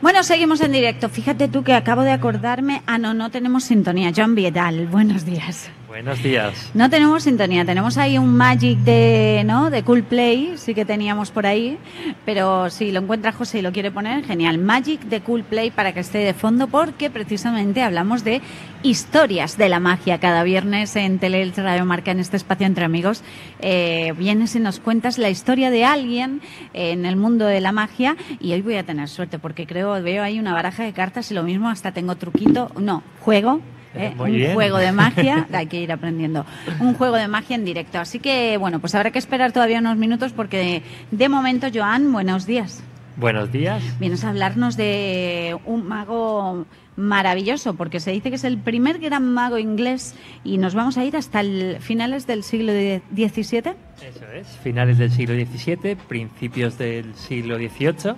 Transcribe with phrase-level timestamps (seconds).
[0.00, 1.08] Bueno, seguimos en directo.
[1.08, 2.82] Fíjate tú que acabo de acordarme.
[2.86, 4.12] Ah, no, no tenemos sintonía.
[4.16, 5.70] John Viedal, buenos días.
[5.88, 6.70] Buenos días.
[6.74, 9.70] No tenemos sintonía, tenemos ahí un Magic de, ¿no?
[9.70, 11.78] de Cool Play, sí que teníamos por ahí,
[12.26, 14.58] pero si lo encuentra José y lo quiere poner, genial.
[14.58, 18.42] Magic de Cool Play para que esté de fondo, porque precisamente hablamos de
[18.82, 23.22] historias de la magia cada viernes en Tele Radio Marca en este espacio entre amigos.
[23.60, 26.40] Eh, vienes y nos cuentas la historia de alguien
[26.72, 30.22] en el mundo de la magia y hoy voy a tener suerte porque creo, veo
[30.22, 33.60] ahí una baraja de cartas y lo mismo hasta tengo truquito, no, juego
[33.94, 34.14] ¿eh?
[34.18, 36.44] un juego de magia, hay que ir aprendiendo,
[36.80, 37.98] un juego de magia en directo.
[37.98, 42.46] Así que, bueno, pues habrá que esperar todavía unos minutos porque de, momento, Joan, buenos
[42.46, 42.82] días.
[43.18, 43.82] Buenos días.
[43.98, 49.32] Vienes a hablarnos de un mago maravilloso, porque se dice que es el primer gran
[49.32, 53.74] mago inglés y nos vamos a ir hasta el finales del siglo XVII.
[54.06, 58.14] Eso es, finales del siglo XVII, principios del siglo XVIII.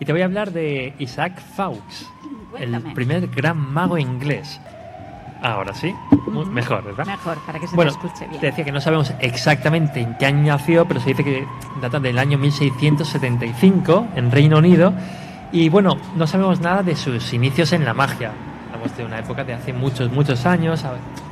[0.00, 2.06] Y te voy a hablar de Isaac Fawkes,
[2.58, 4.58] el primer gran mago inglés.
[5.40, 5.94] Ahora sí,
[6.50, 7.06] mejor, ¿verdad?
[7.06, 8.40] Mejor, para que se bueno, escuche bien.
[8.40, 11.46] Te decía que no sabemos exactamente en qué año nació, pero se dice que
[11.80, 14.92] data del año 1675 en Reino Unido.
[15.52, 18.32] Y bueno, no sabemos nada de sus inicios en la magia.
[18.66, 20.84] Hablamos de una época de hace muchos, muchos años.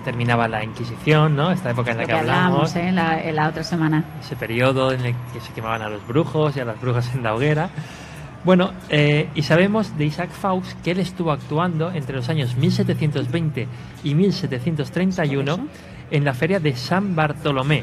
[0.05, 1.51] Terminaba la Inquisición, ¿no?
[1.51, 2.77] Esta época en la que, hablamos.
[2.77, 2.93] ¿eh?
[2.93, 4.05] la, en la otra semana.
[4.21, 7.25] Ese periodo en el que se quemaban a los brujos y a las brujas en
[7.25, 7.71] la hoguera.
[8.47, 13.67] Bueno, eh, y sabemos de Isaac Faust que él estuvo actuando entre los años 1720
[14.05, 15.69] y 1731
[16.13, 17.83] en la feria de San Bartolomé,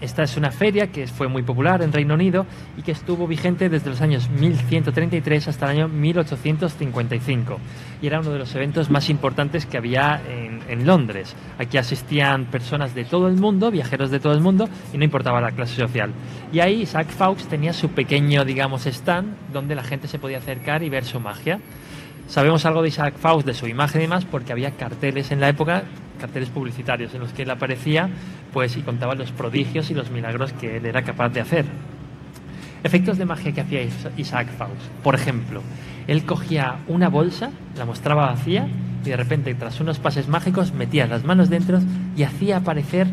[0.00, 2.46] esta es una feria que fue muy popular en Reino Unido
[2.76, 7.58] y que estuvo vigente desde los años 1133 hasta el año 1855.
[8.00, 11.34] Y era uno de los eventos más importantes que había en, Londres.
[11.58, 15.40] Aquí asistían personas de todo el mundo, viajeros de todo el mundo, y no importaba
[15.40, 16.12] la clase social.
[16.52, 20.84] Y ahí Isaac Fawkes tenía su pequeño, digamos, stand donde la gente se podía acercar
[20.84, 21.58] y ver su magia.
[22.28, 25.48] Sabemos algo de Isaac Faust, de su imagen y demás, porque había carteles en la
[25.48, 25.84] época,
[26.18, 28.08] carteles publicitarios en los que él aparecía,
[28.52, 31.64] pues y contaba los prodigios y los milagros que él era capaz de hacer.
[32.84, 33.80] Efectos de magia que hacía
[34.16, 34.82] Isaac Faust.
[35.02, 35.62] Por ejemplo,
[36.06, 38.68] él cogía una bolsa, la mostraba vacía
[39.04, 41.80] y de repente, tras unos pases mágicos, metía las manos dentro
[42.16, 43.08] y hacía aparecer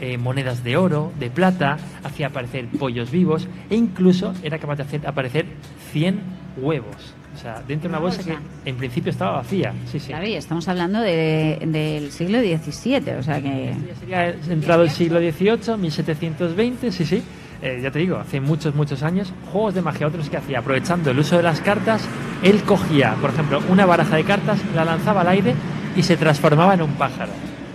[0.00, 4.82] eh, monedas de oro, de plata, hacía aparecer pollos vivos e incluso era capaz de
[4.84, 5.46] hacer aparecer
[5.92, 6.20] 100
[6.56, 7.14] huevos.
[7.40, 8.36] O sea, dentro de una bolsa, que
[8.66, 9.72] en principio estaba vacía.
[9.90, 10.08] Sí, sí.
[10.08, 13.74] Claro, y estamos hablando del siglo XVII, o sea que...
[13.98, 17.22] sería entrado el siglo XVIII, 1720, sí, sí.
[17.62, 21.10] Eh, ya te digo, hace muchos, muchos años, juegos de magia, otros que hacía, aprovechando
[21.12, 22.06] el uso de las cartas,
[22.42, 25.54] él cogía, por ejemplo, una baraja de cartas, la lanzaba al aire
[25.96, 27.32] y se transformaba en un pájaro.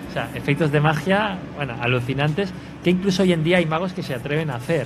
[0.09, 2.53] O sea, efectos de magia, bueno, alucinantes,
[2.83, 4.85] que incluso hoy en día hay magos que se atreven a hacer.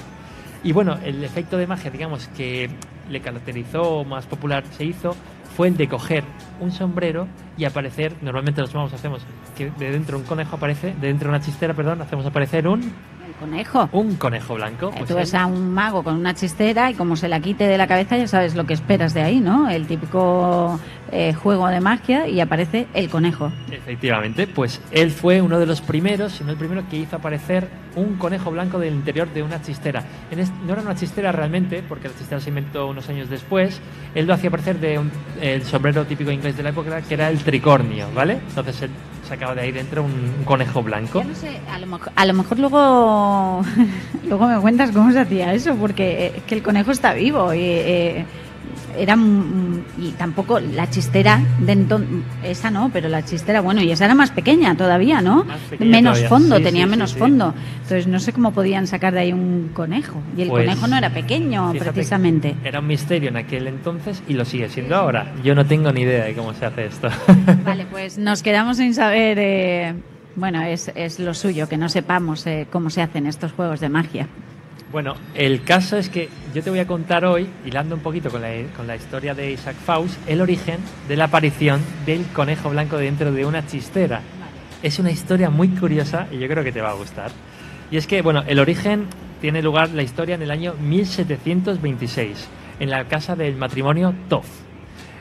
[0.64, 2.70] Y bueno, el efecto de magia, digamos, que
[3.10, 5.16] le caracterizó, más popular se hizo,
[5.56, 6.24] fue el de coger
[6.60, 7.28] un sombrero
[7.58, 9.22] y aparecer, normalmente los magos hacemos
[9.58, 12.94] que de dentro un conejo aparece, de dentro una chistera, perdón, hacemos aparecer un
[13.40, 13.90] conejo.
[13.92, 14.92] Un conejo blanco.
[14.92, 17.78] Pues Tú ves a un mago con una chistera y como se la quite de
[17.78, 19.70] la cabeza ya sabes lo que esperas de ahí, ¿no?
[19.70, 20.80] El típico
[21.12, 23.52] eh, juego de magia y aparece el conejo.
[23.72, 27.68] Efectivamente, pues él fue uno de los primeros, si no el primero, que hizo aparecer
[27.96, 30.04] un conejo blanco del interior de una chistera.
[30.66, 33.82] no era una chistera realmente, porque la chistera se inventó unos años después.
[34.14, 35.12] Él lo hacía aparecer de un,
[35.42, 38.40] el sombrero típico inglés de la época, que era el tricornio, ¿vale?
[38.50, 38.92] Entonces él
[39.30, 41.24] sacaba de ahí dentro un, conejo blanco.
[41.24, 41.60] no sé,
[42.16, 43.62] a lo mejor, luego,
[44.28, 47.54] luego me cuentas cómo se hacía eso, porque eh, es que el conejo está vivo
[47.54, 47.62] y...
[47.62, 48.26] Eh,
[49.00, 49.18] era
[49.98, 51.86] y tampoco la chistera de
[52.44, 55.46] esa no, pero la chistera, bueno, y esa era más pequeña todavía, ¿no?
[55.80, 57.54] menos fondo, tenía menos fondo.
[57.84, 60.22] Entonces no sé cómo podían sacar de ahí un conejo.
[60.38, 62.56] Y el pues, conejo no era pequeño, precisamente.
[62.64, 65.34] Era un misterio en aquel entonces y lo sigue siendo ahora.
[65.44, 67.10] Yo no tengo ni idea de cómo se hace esto.
[67.64, 69.38] Vale, pues nos quedamos sin saber.
[69.40, 69.94] Eh,
[70.36, 73.90] bueno, es, es, lo suyo, que no sepamos eh, cómo se hacen estos juegos de
[73.90, 74.28] magia.
[74.92, 78.42] Bueno, el caso es que yo te voy a contar hoy, hilando un poquito con
[78.42, 80.78] la, historia de Isaac Faust, el origen
[81.08, 84.22] de la aparición del conejo blanco dentro de una chistera.
[84.82, 87.30] Es una historia muy curiosa y yo creo que te va a gustar.
[87.92, 89.06] Y es que, bueno, el origen
[89.42, 92.50] tiene lugar la historia en el año 1726,
[92.80, 94.48] en la casa del matrimonio Toff.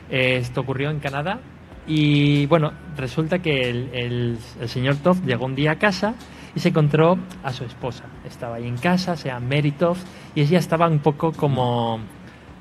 [0.09, 1.41] Esto ocurrió en Canadá
[1.85, 6.15] y, bueno, resulta que el, el señor Toff llegó un día a casa
[6.55, 8.03] y se encontró a su esposa.
[8.25, 10.05] Estaba ahí en casa, se llama Mary Toft,
[10.35, 11.99] y ella estaba un poco como,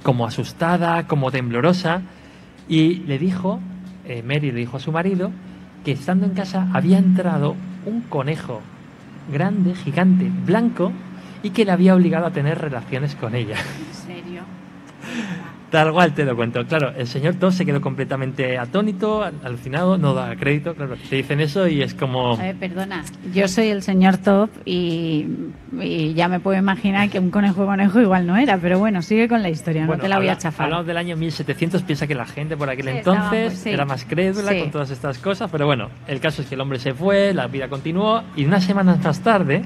[0.03, 2.03] como asustada, como temblorosa,
[2.69, 3.61] y le dijo,
[4.05, 5.31] eh, Mary le dijo a su marido,
[5.85, 7.57] que estando en casa había entrado
[7.87, 8.61] un conejo
[9.33, 10.93] grande, gigante, blanco,
[11.43, 13.57] y que le había obligado a tener relaciones con ella.
[13.57, 14.18] ¿En serio?
[15.71, 16.65] Tal cual te lo cuento.
[16.67, 20.75] Claro, el señor Top se quedó completamente atónito, alucinado, no da crédito.
[20.75, 22.41] Claro, te dicen eso y es como.
[22.41, 23.05] Eh, perdona,
[23.35, 25.27] yo soy el señor Top y,
[25.79, 29.29] y, ya me puedo imaginar que un conejo conejo igual no era, pero bueno, sigue
[29.29, 30.65] con la historia, no te la voy a chafar.
[30.65, 34.59] Hablamos del año 1700, piensa que la gente por aquel entonces pues, era más crédula
[34.59, 37.47] con todas estas cosas, pero bueno, el caso es que el hombre se fue, la
[37.47, 39.63] vida continuó y unas semanas más tarde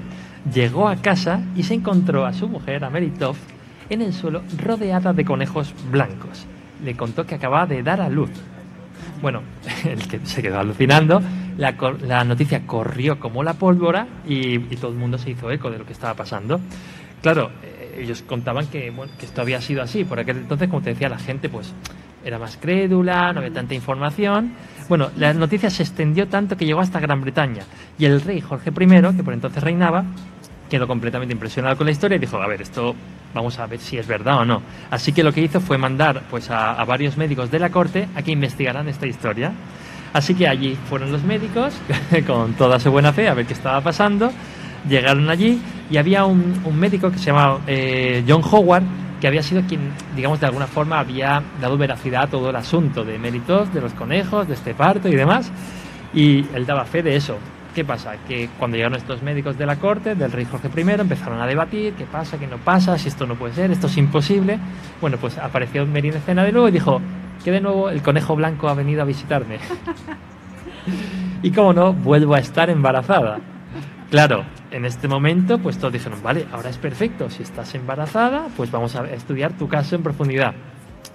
[0.53, 3.37] llegó a casa y se encontró a su mujer, a Mary Top,
[3.93, 6.47] en el suelo rodeada de conejos blancos.
[6.83, 8.31] Le contó que acababa de dar a luz.
[9.21, 9.43] Bueno,
[9.85, 11.23] el que se quedó alucinando,
[11.57, 15.87] la, noticia corrió como la pólvora y, todo el mundo se hizo eco de lo
[15.87, 16.61] que estaba pasando.
[17.21, 20.05] Claro, eh, ellos contaban que, bueno, que esto había sido así.
[20.05, 21.73] Por aquel entonces, como te decía, la gente pues
[22.25, 24.55] era más crédula, no había tanta información.
[24.89, 27.65] Bueno, la noticia se extendió tanto que llegó hasta Gran Bretaña.
[27.99, 30.05] Y el rey Jorge I, que por entonces reinaba,
[30.69, 32.95] quedó completamente impresionado con la historia y dijo, a ver, esto
[33.35, 34.63] vamos a ver si es verdad o no.
[34.91, 38.23] Así que lo que hizo fue mandar pues, a, varios médicos de la corte a
[38.23, 39.53] que investigaran esta historia.
[40.13, 41.75] Así que allí fueron los médicos,
[42.27, 44.31] con toda su buena fe, a ver qué estaba pasando.
[44.89, 48.83] Llegaron allí y había un, médico que se llamaba eh, John Howard,
[49.21, 53.05] que había sido quien, digamos, de alguna forma había dado veracidad a todo el asunto
[53.05, 55.51] de méritos, de los conejos, de este parto y demás.
[56.13, 57.39] Y él daba fe de eso.
[57.75, 58.17] ¿Qué pasa?
[58.29, 61.95] Que cuando llegaron estos médicos de la corte, del rey Jorge I, empezaron a debatir
[61.95, 64.59] qué pasa, qué no pasa, si esto no puede ser, esto es imposible.
[65.01, 67.01] Bueno, pues apareció en escena de nuevo y dijo
[67.43, 69.59] que de nuevo el conejo blanco ha venido a visitarme.
[71.43, 73.41] y como no, vuelvo a estar embarazada.
[74.11, 78.71] Claro, en este momento, pues todos dijeron, vale, ahora es perfecto, si estás embarazada, pues
[78.71, 80.53] vamos a estudiar tu caso en profundidad.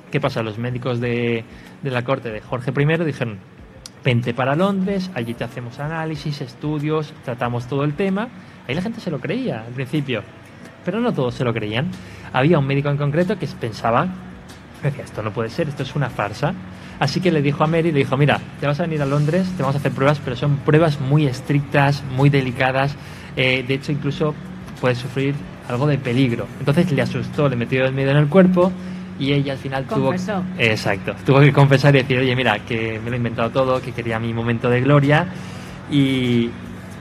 [0.10, 0.42] ¿Qué pasa?
[0.42, 1.44] Los médicos de
[1.84, 3.38] la corte de Jorge I dijeron,
[4.04, 8.30] vente para Londres, allí te hacemos análisis, estudios, tratamos todo el tema.
[8.68, 10.24] Ahí la gente se lo creía al principio,
[10.86, 11.90] pero no todos se lo creían.
[12.34, 14.08] Había un médico en concreto que pensaba,
[14.84, 16.54] decía, esto no puede ser, esto es una farsa.
[17.00, 19.48] Así que le dijo a Mary, le dijo, mira, te vas a venir a Londres,
[19.56, 22.96] te vamos a hacer pruebas, pero son pruebas muy estrictas, muy delicadas.
[23.36, 24.34] Eh, de hecho, incluso
[24.82, 25.36] puedes sufrir
[25.70, 26.48] algo de peligro.
[26.60, 28.72] Entonces le asustó, le metió el miedo en el cuerpo
[29.20, 30.14] y ella al final tuvo
[30.58, 31.16] exacto.
[31.26, 34.20] Tuvo que confesar y decir oye mira que me lo he inventado todo que quería
[34.20, 35.28] mi momento de gloria
[35.90, 36.50] y,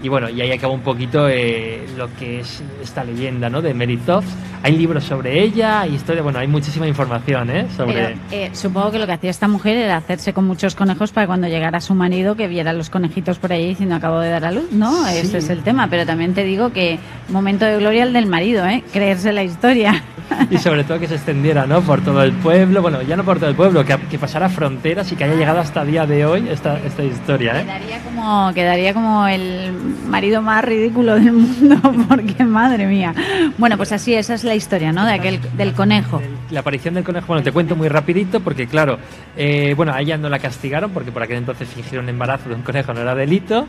[0.03, 3.63] y bueno, y ahí acaba un poquito eh, lo que es esta leyenda ¿no?
[3.63, 4.25] de Meritov.
[4.63, 7.67] Hay libros sobre ella, hay historia, bueno, hay muchísima información ¿eh?
[7.77, 8.17] sobre...
[8.31, 11.47] Eh, supongo que lo que hacía esta mujer era hacerse con muchos conejos para cuando
[11.47, 14.73] llegara su marido que viera los conejitos por ahí diciendo acabo de dar a luz,
[14.73, 15.07] ¿no?
[15.07, 18.67] Ese es el tema, pero también te digo que momento de gloria el del marido,
[18.67, 18.83] ¿eh?
[18.93, 20.03] Creerse la historia.
[20.51, 21.81] y sobre todo que se extendiera, ¿no?
[21.83, 25.11] Por todo el pueblo, bueno, ya no por todo el pueblo, que, que pasara fronteras
[25.13, 27.65] y que haya llegado hasta el día de hoy esta, esta historia, ¿eh?
[27.65, 33.15] Quedaría como, quedaría como el marido más ridículo del mundo, porque madre mía.
[33.59, 35.05] Bueno, pues así, esa es la historia, ¿no?
[35.05, 36.21] De aquel, del conejo.
[36.51, 38.99] La aparición del conejo, bueno, te cuento muy rapidito, porque claro,
[39.37, 42.63] eh, bueno, a ella no la castigaron, porque por aquel entonces fingieron embarazo de un
[42.63, 43.67] conejo, no era delito.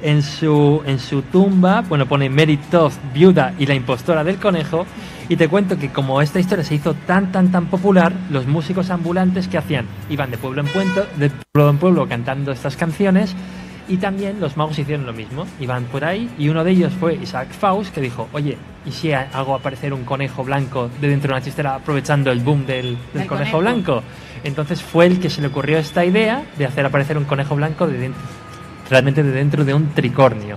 [0.00, 4.86] En su, en su tumba, bueno, pone Mary Todd, viuda y la impostora del conejo.
[5.28, 8.90] Y te cuento que como esta historia se hizo tan, tan, tan popular, los músicos
[8.90, 13.34] ambulantes que hacían, iban de pueblo en pueblo, de pueblo en pueblo cantando estas canciones
[13.88, 17.14] y también los magos hicieron lo mismo, iban por ahí y uno de ellos fue
[17.14, 21.34] Isaac Faust que dijo, oye, ¿y si hago aparecer un conejo blanco de dentro de
[21.34, 24.02] una chistera aprovechando el boom del, conejo, blanco?
[24.44, 27.86] Entonces fue el que se le ocurrió esta idea de hacer aparecer un conejo blanco
[27.86, 28.22] de dentro,
[28.90, 30.56] realmente de dentro de un tricornio.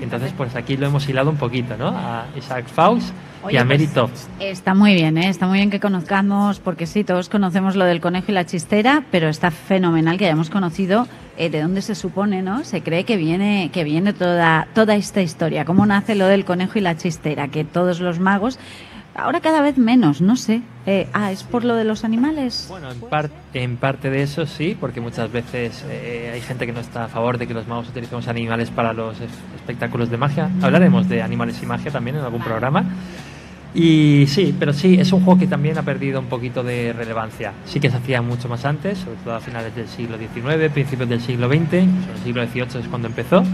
[0.00, 1.88] Entonces, pues aquí lo hemos hilado un poquito, ¿no?
[1.88, 3.12] A Isaac Faust
[3.48, 5.28] y a Mary pues, Está muy bien, ¿eh?
[5.28, 9.04] está muy bien que conozcamos, porque sí, todos conocemos lo del conejo y la chistera,
[9.10, 11.06] pero está fenomenal que hayamos conocido
[11.38, 12.64] eh, de dónde se supone, ¿no?
[12.64, 16.78] Se cree que viene, que viene toda, toda esta historia, cómo nace lo del conejo
[16.78, 18.58] y la chistera, que todos los magos
[19.14, 20.62] ahora cada vez menos, no sé.
[20.86, 22.66] Eh, ah, ¿es por lo de los animales?
[22.68, 26.80] Bueno, en, en parte de eso sí, porque muchas veces eh, hay gente que no
[26.80, 29.16] está a favor de que los magos utilicemos animales para los
[29.56, 30.50] espectáculos de magia.
[30.62, 32.84] Hablaremos de animales y magia también en algún programa.
[33.74, 37.52] Y sí, pero sí, es un juego que también ha perdido un poquito de relevancia.
[37.64, 41.08] Sí que se hacía mucho más antes, sobre todo a finales del siglo XIX, principios
[41.08, 41.88] del siglo XX, el
[42.24, 43.44] siglo XVIII es cuando empezó,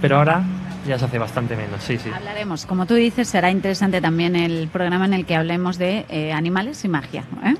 [0.00, 0.42] pero ahora
[0.86, 2.08] ya se hace bastante menos, sí, sí.
[2.14, 6.32] Hablaremos, como tú dices, será interesante también el programa en el que hablemos de eh,
[6.32, 7.24] animales y magia.
[7.44, 7.54] ¿eh?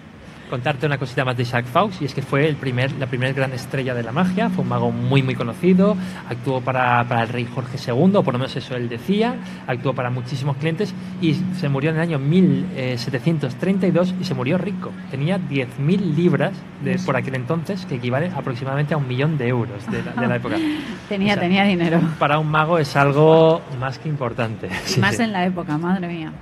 [0.48, 3.32] Contarte una cosita más de Isaac Faust y es que fue el primer, la primera
[3.32, 5.96] gran estrella de la magia, fue un mago muy muy conocido,
[6.28, 9.36] actuó para, para el rey Jorge II, por lo menos eso él decía,
[9.66, 14.90] actuó para muchísimos clientes y se murió en el año 1732 y se murió rico.
[15.10, 16.52] Tenía 10.000 libras
[16.82, 20.56] de, por aquel entonces, que equivale aproximadamente a un millón de euros de la, época.
[21.08, 22.00] tenía, tenía dinero.
[22.18, 24.68] Para un mago es algo más que importante.
[25.00, 26.32] más en la época, madre mía.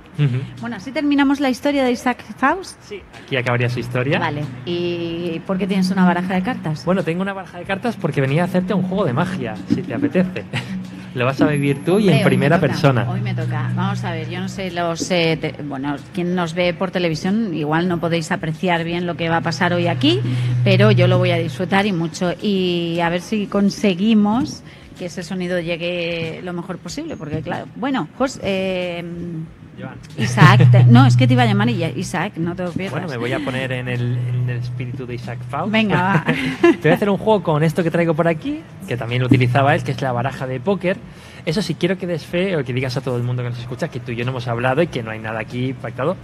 [0.61, 2.81] Bueno, así terminamos la historia de Isaac Faust.
[2.81, 4.19] Sí, aquí acabaría su historia historia.
[4.19, 4.43] Vale.
[4.65, 6.85] ¿Y por qué tienes una baraja de cartas?
[6.85, 9.81] Bueno, tengo una baraja de cartas porque venía a hacerte un juego de magia, si
[9.81, 10.43] te apetece.
[11.15, 13.09] Lo vas a vivir tú y en primera toca, persona.
[13.09, 13.71] Hoy me toca.
[13.75, 15.09] Vamos a ver, yo no sé los...
[15.09, 19.27] eh, te- bueno, quien nos ve por televisión, igual no podéis apreciar bien lo que
[19.27, 20.19] va a pasar hoy aquí,
[20.63, 22.33] pero yo lo voy a disfrutar y mucho.
[22.39, 24.61] Y a ver si conseguimos
[24.99, 29.03] que ese sonido llegue lo mejor posible, porque claro, bueno, Jos, eh,
[29.79, 29.95] Joan.
[30.17, 32.93] Isaac, te- no, es que te iba a llamar Isaac, no te lo pierdas.
[32.93, 35.71] Bueno, me voy a poner en el, en el espíritu de Isaac Faust.
[35.71, 36.25] Venga, va.
[36.61, 39.27] Te voy a hacer un juego con esto que traigo por aquí, que también lo
[39.27, 40.97] utilizaba él, que es la baraja de póker.
[41.45, 43.59] Eso sí, quiero que des fe o que digas a todo el mundo que nos
[43.59, 46.17] escucha que tú y yo no hemos hablado y que no hay nada aquí pactado.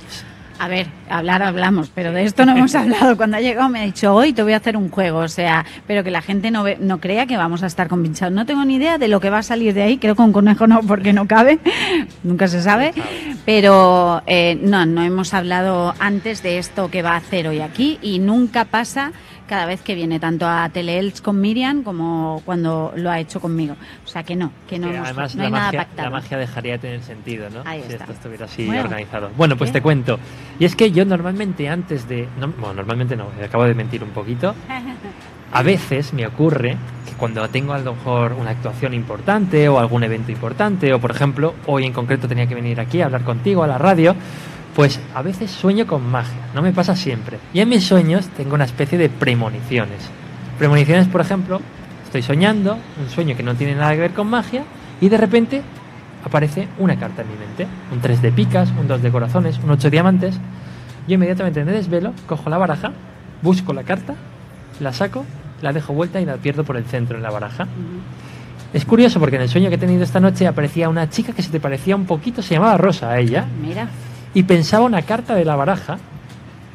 [0.60, 3.18] A ver, hablar hablamos, pero de esto no hemos hablado.
[3.18, 5.66] Cuando ha llegado me ha dicho, hoy te voy a hacer un juego, o sea,
[5.88, 8.34] pero que la gente no, ve- no crea que vamos a estar convinchados.
[8.34, 10.32] No tengo ni idea de lo que va a salir de ahí, creo que un
[10.32, 11.60] conejo no, porque no cabe,
[12.24, 12.94] nunca se sabe,
[13.46, 18.00] pero eh, no, no hemos hablado antes de esto que va a hacer hoy aquí
[18.02, 19.12] y nunca pasa
[19.48, 23.76] cada vez que viene, tanto a Teleelch con Miriam como cuando lo ha hecho conmigo.
[24.06, 26.10] O sea que no, que no, Que hemos- además no la, hay nada magia, pactado.
[26.10, 27.62] la magia dejaría de tener sentido, ¿no?
[27.66, 28.04] Ahí si está.
[28.06, 28.84] esto estuviera así Bueno.
[28.84, 29.30] organizado.
[29.38, 30.20] Bueno, pues te cuento.
[30.60, 32.28] Y es que yo normalmente antes de...
[32.40, 34.56] no- bueno, normalmente no, acabo de mentir un poquito.
[35.56, 40.04] A veces me ocurre que cuando tengo a lo mejor una actuación importante o algún
[40.04, 43.64] evento importante, o por ejemplo, hoy en concreto tenía que venir aquí a hablar contigo
[43.64, 44.16] a la radio,
[44.76, 47.38] pues a veces sueño con magia, no me pasa siempre.
[47.54, 50.10] Y en mis sueños tengo una especie de premoniciones.
[50.58, 51.62] Premoniciones, por ejemplo,
[52.06, 54.64] estoy soñando, un sueño que no tiene nada que ver con magia,
[55.00, 55.62] y de repente
[56.26, 57.68] aparece una carta en mi mente.
[57.92, 60.40] Un 3 de picas, un 2 de corazones, un 8 de diamantes.
[61.08, 62.94] Yo inmediatamente me desvelo, cojo la baraja,
[63.42, 64.16] busco la carta,
[64.80, 65.26] la saco,
[65.62, 67.68] la dejo vuelta y la pierdo por el centro en la baraja.
[68.74, 71.44] Es curioso porque en el sueño que he tenido esta noche aparecía una chica que
[71.44, 73.88] se te parecía un poquito, se llamaba Rosa a ella, Mira.
[74.34, 75.98] Y pensaba una carta de la baraja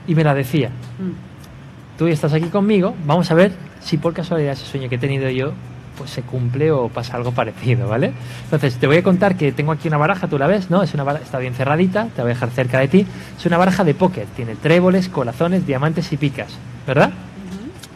[0.07, 0.69] y me la decía.
[0.69, 1.99] Mm.
[1.99, 5.29] Tú estás aquí conmigo, vamos a ver si por casualidad ese sueño que he tenido
[5.31, 5.53] yo
[5.99, 8.13] pues se cumple o pasa algo parecido, ¿vale?
[8.45, 10.83] Entonces, te voy a contar que tengo aquí una baraja, tú la ves, ¿no?
[10.83, 13.07] Es una baraja, está bien cerradita, te voy a dejar cerca de ti.
[13.37, 17.11] Es una baraja de póker, tiene tréboles, corazones, diamantes y picas, ¿verdad?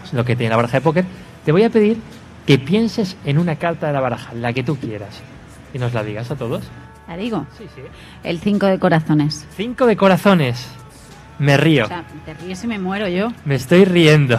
[0.04, 1.04] Es lo que tiene la baraja de póker.
[1.44, 1.98] Te voy a pedir
[2.44, 5.20] que pienses en una carta de la baraja, la que tú quieras,
[5.72, 6.64] y nos la digas a todos.
[7.08, 7.46] La digo.
[7.58, 7.82] Sí, sí.
[8.24, 9.46] El 5 de corazones.
[9.56, 10.66] Cinco de corazones.
[11.38, 11.84] Me río.
[11.84, 13.32] O sea, te ríes y me muero yo.
[13.44, 14.38] Me estoy riendo.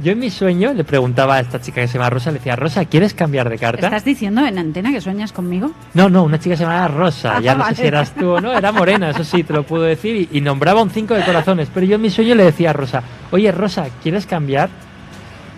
[0.00, 2.54] Yo en mi sueño le preguntaba a esta chica que se llama Rosa, le decía,
[2.54, 3.86] Rosa, ¿quieres cambiar de carta?
[3.86, 5.72] ¿Estás diciendo en antena que sueñas conmigo?
[5.94, 7.74] No, no, una chica se llamaba Rosa, Ah, ya no vale.
[7.74, 10.38] sé si eras tú o no, era morena, eso sí, te lo puedo decir, y,
[10.38, 13.02] y nombraba un 5 de corazones, pero yo en mi sueño le decía a Rosa,
[13.32, 14.68] oye Rosa, ¿quieres cambiar?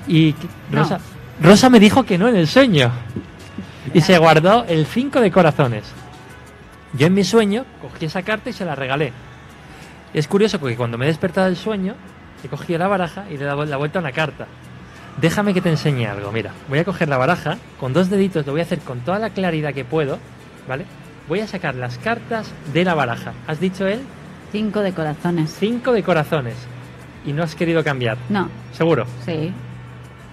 [0.08, 0.34] Y
[0.70, 0.78] No.
[0.84, 1.00] Rosa,
[1.42, 2.90] Rosa me dijo que no en el sueño,
[3.92, 5.84] y se guardó el 5 de corazones.
[6.94, 9.12] Yo en mi sueño cogí esa carta y se la regalé.
[10.12, 11.94] Es curioso porque cuando me he despertado del sueño,
[12.42, 14.46] he cogido la baraja y le he dado la vuelta a una carta.
[15.20, 16.32] Déjame que te enseñe algo.
[16.32, 19.18] Mira, voy a coger la baraja, con dos deditos lo voy a hacer con toda
[19.18, 20.18] la claridad que puedo,
[20.66, 20.84] ¿vale?
[21.28, 23.32] Voy a sacar las cartas de la baraja.
[23.46, 24.00] ¿Has dicho él?
[24.50, 25.54] 5 de corazones.
[25.60, 26.56] Cinco de corazones.
[27.24, 28.16] Y no has querido cambiar.
[28.28, 29.06] No, Seguro.
[29.24, 29.52] sí.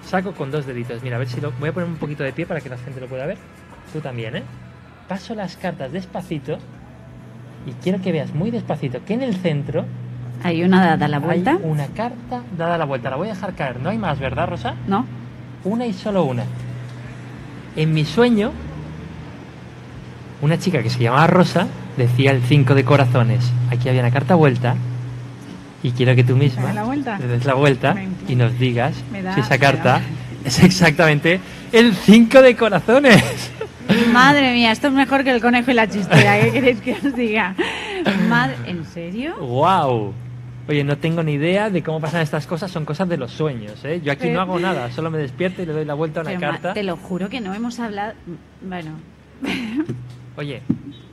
[0.03, 1.03] Saco con dos deditos.
[1.03, 1.51] Mira, a ver si lo.
[1.59, 3.37] Voy a poner un poquito de pie para que la gente lo pueda ver.
[3.91, 4.43] Tú también, ¿eh?
[5.07, 6.57] Paso las cartas despacito.
[7.65, 9.85] Y quiero que veas muy despacito que en el centro
[10.43, 11.51] Hay una dada la vuelta.
[11.51, 13.09] hay una carta dada la vuelta.
[13.09, 13.79] La voy a dejar caer.
[13.79, 14.75] No hay más, ¿verdad, Rosa?
[14.87, 15.05] No.
[15.63, 16.43] Una y solo una.
[17.75, 18.51] En mi sueño,
[20.41, 23.51] una chica que se llamaba Rosa decía el 5 de corazones.
[23.71, 24.75] Aquí había una carta vuelta.
[25.83, 27.19] Y quiero que tú misma ¿Dame la vuelta?
[27.19, 27.95] le des la vuelta
[28.27, 30.01] y nos digas da- si esa carta
[30.43, 31.39] es exactamente
[31.71, 33.51] el 5 de corazones.
[34.17, 36.39] Madre mía, esto es mejor que el conejo y la chistera.
[36.41, 37.55] ¿Qué queréis que os diga?
[38.27, 39.35] Madre, ¿En serio?
[39.37, 40.13] ¡Wow!
[40.67, 43.85] Oye, no tengo ni idea de cómo pasan estas cosas, son cosas de los sueños,
[43.85, 44.01] ¿eh?
[44.03, 44.31] Yo aquí Eh.
[44.33, 46.73] no hago nada, solo me despierto y le doy la vuelta a una carta.
[46.73, 48.13] te lo juro que no hemos hablado.
[48.67, 48.91] Bueno,
[50.35, 50.61] Oye,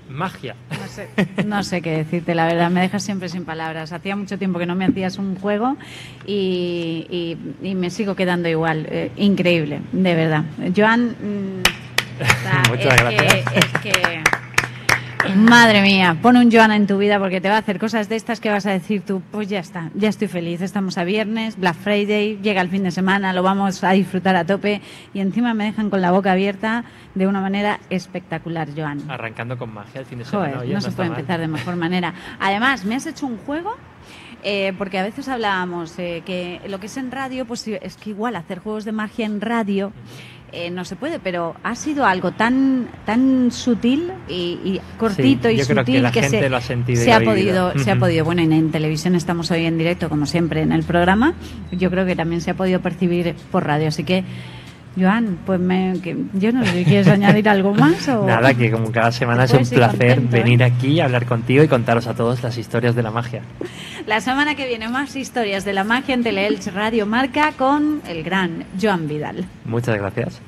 [0.09, 0.57] magia.
[0.71, 1.09] no sé,
[1.47, 2.71] no sé qué decirte, la verdad.
[2.71, 3.93] Me dejas siempre sin palabras.
[3.93, 5.77] Hacía mucho tiempo que no me hacías un juego
[6.27, 8.87] y, y- y me sigo quedando igual.
[8.91, 10.45] Eh, increíble, de verdad.
[10.77, 11.15] Joan.
[12.69, 13.51] Muchas es gracias.
[13.51, 14.23] Que, es que.
[15.35, 18.17] Madre mía, pon un Joan en tu vida porque te va a hacer cosas de
[18.17, 21.59] estas que vas a decir tú, pues ya está, ya estoy feliz, estamos a viernes,
[21.59, 24.83] Black Friday, llega el fin de semana, lo vamos a disfrutar a tope
[25.15, 29.11] y encima me dejan con la boca abierta de una manera espectacular, Joan.
[29.11, 30.49] Arrancando con magia el fin de semana.
[30.51, 31.19] Joder, oye, no se puede mal.
[31.19, 32.13] empezar de mejor manera.
[32.39, 33.75] Además, me has hecho un juego
[34.47, 38.11] Eh, porque a veces hablábamos eh, que lo que es en radio, pues es que
[38.11, 39.91] igual hacer juegos de magia en radio
[40.55, 45.55] eh, no se puede, pero ha sido algo tan tan sutil y, y cortito Sí,
[45.57, 47.31] y sutil que la se, gente lo ha sentido y se ha oído.
[47.31, 48.25] podido, se ha podido.
[48.25, 51.35] Bueno, en, en televisión estamos hoy en directo, como siempre, en el programa.
[51.73, 54.25] Yo creo que también se ha podido percibir por radio, así que.
[54.97, 58.25] Joan, pues me, que, yo no sé si quieres añadir algo más o...
[58.27, 60.41] Nada, que como cada semana es un placer contento, ¿eh?
[60.41, 63.43] venir aquí hablar contigo y contaros a todos las historias de la magia.
[64.07, 68.23] La semana que viene más historias de la magia en Teleelch Radio Marca con el
[68.23, 69.45] gran Joan Vidal.
[69.65, 70.41] Muchas gracias.